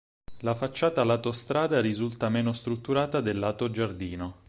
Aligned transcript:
La 0.39 0.55
facciata 0.55 1.03
lato 1.03 1.31
strada 1.31 1.79
risulta 1.79 2.27
meno 2.29 2.53
strutturata 2.53 3.21
del 3.21 3.37
lato 3.37 3.69
giardino. 3.69 4.39